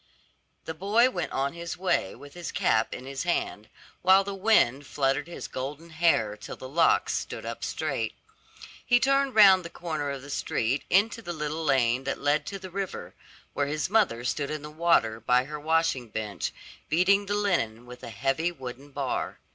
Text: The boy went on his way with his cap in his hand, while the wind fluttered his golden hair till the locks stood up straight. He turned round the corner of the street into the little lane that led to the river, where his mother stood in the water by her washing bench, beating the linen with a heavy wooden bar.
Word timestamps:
The 0.65 0.73
boy 0.73 1.11
went 1.11 1.31
on 1.31 1.53
his 1.53 1.77
way 1.77 2.15
with 2.15 2.33
his 2.33 2.51
cap 2.51 2.91
in 2.91 3.05
his 3.05 3.21
hand, 3.21 3.69
while 4.01 4.23
the 4.23 4.33
wind 4.33 4.87
fluttered 4.87 5.27
his 5.27 5.47
golden 5.47 5.91
hair 5.91 6.35
till 6.35 6.55
the 6.55 6.67
locks 6.67 7.13
stood 7.13 7.45
up 7.45 7.63
straight. 7.63 8.15
He 8.83 8.99
turned 8.99 9.35
round 9.35 9.63
the 9.63 9.69
corner 9.69 10.09
of 10.09 10.23
the 10.23 10.31
street 10.31 10.85
into 10.89 11.21
the 11.21 11.33
little 11.33 11.63
lane 11.63 12.03
that 12.05 12.17
led 12.19 12.47
to 12.47 12.57
the 12.57 12.71
river, 12.71 13.13
where 13.53 13.67
his 13.67 13.91
mother 13.91 14.23
stood 14.23 14.49
in 14.49 14.63
the 14.63 14.71
water 14.71 15.19
by 15.19 15.43
her 15.43 15.59
washing 15.59 16.07
bench, 16.09 16.51
beating 16.89 17.27
the 17.27 17.35
linen 17.35 17.85
with 17.85 18.01
a 18.01 18.09
heavy 18.09 18.51
wooden 18.51 18.89
bar. 18.89 19.37